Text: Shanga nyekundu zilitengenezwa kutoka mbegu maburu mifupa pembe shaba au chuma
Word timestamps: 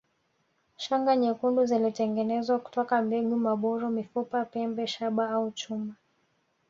Shanga 0.77 1.15
nyekundu 1.21 1.61
zilitengenezwa 1.71 2.59
kutoka 2.59 2.93
mbegu 3.05 3.35
maburu 3.45 3.89
mifupa 3.97 4.39
pembe 4.45 4.87
shaba 4.87 5.23
au 5.29 5.51
chuma 5.51 5.93